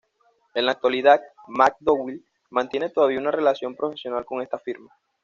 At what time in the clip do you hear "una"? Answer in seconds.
3.19-3.29